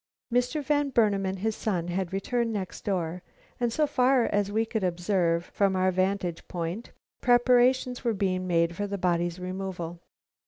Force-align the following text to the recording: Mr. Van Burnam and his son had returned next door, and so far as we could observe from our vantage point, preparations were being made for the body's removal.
Mr. 0.33 0.63
Van 0.63 0.89
Burnam 0.89 1.27
and 1.27 1.37
his 1.37 1.55
son 1.55 1.89
had 1.89 2.11
returned 2.11 2.51
next 2.51 2.83
door, 2.83 3.21
and 3.59 3.71
so 3.71 3.85
far 3.85 4.25
as 4.25 4.51
we 4.51 4.65
could 4.65 4.83
observe 4.83 5.45
from 5.53 5.75
our 5.75 5.91
vantage 5.91 6.47
point, 6.47 6.91
preparations 7.21 8.03
were 8.03 8.15
being 8.15 8.47
made 8.47 8.75
for 8.75 8.87
the 8.87 8.97
body's 8.97 9.37
removal. 9.37 9.99